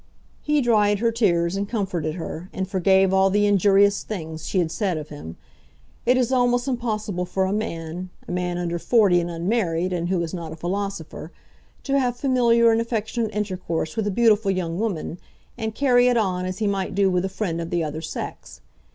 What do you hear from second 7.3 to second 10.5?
a man, a man under forty and unmarried, and who is